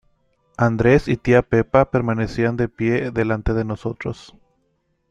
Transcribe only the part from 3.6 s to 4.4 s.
nosotros.